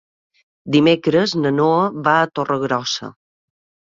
[0.75, 3.11] Dimecres na Noa va a Torregrossa.